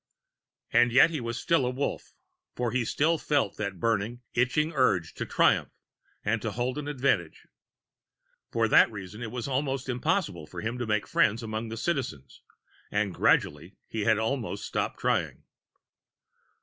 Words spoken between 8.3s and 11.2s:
For that reason, it was almost impossible for him to make